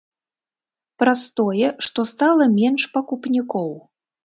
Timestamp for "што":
1.89-2.07